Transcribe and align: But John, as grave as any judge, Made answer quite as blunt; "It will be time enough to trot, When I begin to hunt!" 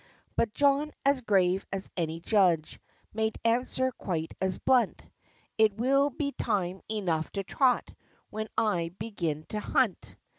But 0.35 0.51
John, 0.55 0.91
as 1.05 1.21
grave 1.21 1.63
as 1.71 1.91
any 1.95 2.19
judge, 2.19 2.79
Made 3.13 3.37
answer 3.45 3.91
quite 3.91 4.33
as 4.41 4.57
blunt; 4.57 5.05
"It 5.59 5.75
will 5.77 6.09
be 6.09 6.31
time 6.31 6.81
enough 6.89 7.31
to 7.33 7.43
trot, 7.43 7.87
When 8.31 8.47
I 8.57 8.95
begin 8.97 9.45
to 9.49 9.59
hunt!" 9.59 10.15